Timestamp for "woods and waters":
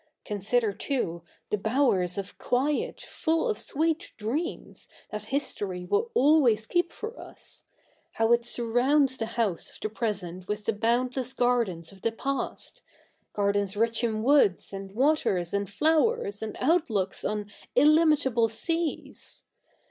14.23-15.53